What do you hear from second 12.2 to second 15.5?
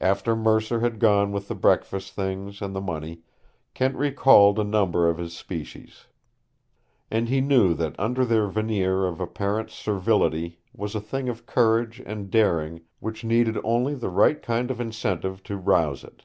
daring which needed only the right kind of incentive